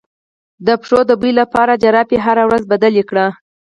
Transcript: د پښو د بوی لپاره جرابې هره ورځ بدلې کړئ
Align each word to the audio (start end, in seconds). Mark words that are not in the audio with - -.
د 0.65 0.67
پښو 0.81 0.99
د 1.09 1.11
بوی 1.19 1.31
لپاره 1.41 1.79
جرابې 1.83 2.17
هره 2.25 2.43
ورځ 2.49 2.63
بدلې 2.71 3.03
کړئ 3.09 3.29